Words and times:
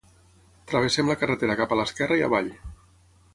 travessem 0.71 1.11
la 1.11 1.17
carretera 1.23 1.57
cap 1.61 1.75
a 1.75 1.79
l'esquerra 1.81 2.19
i 2.23 2.25
avall 2.29 2.51